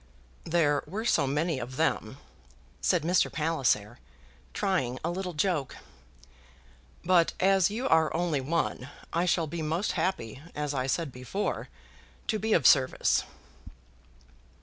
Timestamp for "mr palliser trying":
3.03-4.97